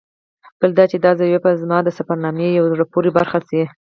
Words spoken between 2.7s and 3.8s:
زړه پورې برخه شي.